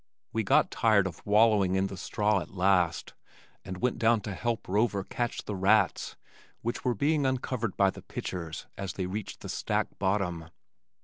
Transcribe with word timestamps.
We 0.33 0.41
got 0.41 0.71
tired 0.71 1.05
of 1.05 1.23
wallowing 1.27 1.75
in 1.75 1.85
the 1.85 1.95
straw 1.95 2.39
at 2.39 2.49
last, 2.49 3.13
and 3.63 3.77
went 3.83 3.99
down 3.99 4.21
to 4.21 4.33
help 4.33 4.67
Rover 4.67 5.03
catch 5.03 5.45
the 5.45 5.55
rats 5.55 6.15
which 6.63 6.83
were 6.83 6.95
being 6.95 7.23
uncovered 7.27 7.77
by 7.77 7.91
the 7.91 8.01
pitchers 8.01 8.65
as 8.79 8.93
they 8.93 9.05
reached 9.05 9.41
the 9.41 9.49
stack 9.49 9.99
bottom. 9.99 10.49